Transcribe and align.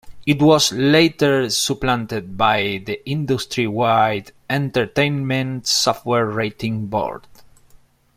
It 0.25 0.41
was 0.41 0.73
later 0.73 1.47
supplanted 1.51 2.35
by 2.35 2.81
the 2.83 3.07
industry-wide 3.07 4.31
Entertainment 4.49 5.67
Software 5.67 6.25
Rating 6.25 6.87
Board. 6.87 7.27